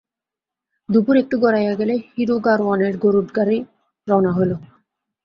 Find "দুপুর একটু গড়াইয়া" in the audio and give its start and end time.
0.89-1.73